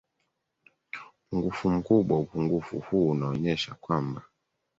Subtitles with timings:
[1.31, 4.21] upungufu mkubwaUpungufu huu unaonyesha kwamba